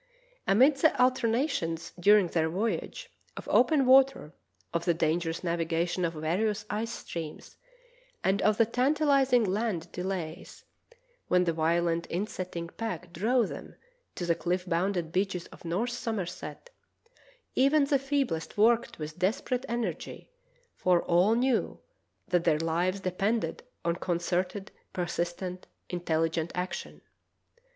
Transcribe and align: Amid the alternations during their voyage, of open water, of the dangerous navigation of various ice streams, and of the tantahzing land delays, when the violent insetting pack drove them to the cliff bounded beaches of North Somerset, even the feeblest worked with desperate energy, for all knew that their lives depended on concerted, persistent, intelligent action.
Amid 0.47 0.77
the 0.77 0.99
alternations 0.99 1.93
during 1.99 2.25
their 2.29 2.49
voyage, 2.49 3.11
of 3.37 3.47
open 3.51 3.85
water, 3.85 4.33
of 4.73 4.85
the 4.85 4.95
dangerous 4.95 5.43
navigation 5.43 6.03
of 6.05 6.13
various 6.13 6.65
ice 6.71 6.89
streams, 6.89 7.55
and 8.23 8.41
of 8.41 8.57
the 8.57 8.65
tantahzing 8.65 9.45
land 9.45 9.91
delays, 9.91 10.65
when 11.27 11.43
the 11.43 11.53
violent 11.53 12.07
insetting 12.07 12.69
pack 12.69 13.13
drove 13.13 13.49
them 13.49 13.75
to 14.15 14.25
the 14.25 14.33
cliff 14.33 14.65
bounded 14.67 15.11
beaches 15.11 15.45
of 15.51 15.63
North 15.65 15.91
Somerset, 15.91 16.71
even 17.53 17.83
the 17.85 17.99
feeblest 17.99 18.57
worked 18.57 18.97
with 18.97 19.19
desperate 19.19 19.67
energy, 19.69 20.31
for 20.75 21.03
all 21.03 21.35
knew 21.35 21.79
that 22.29 22.43
their 22.43 22.57
lives 22.59 23.01
depended 23.01 23.61
on 23.85 23.97
concerted, 23.97 24.71
persistent, 24.93 25.67
intelligent 25.91 26.51
action. 26.55 27.01